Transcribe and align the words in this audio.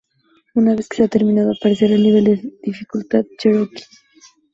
Una 0.55 0.73
vez 0.73 0.89
que 0.89 0.95
sea 0.97 1.07
terminado 1.07 1.51
aparecerá 1.51 1.93
el 1.93 2.01
nivel 2.01 2.23
de 2.23 2.41
dificultad 2.63 3.23
"Cherokee". 3.37 3.85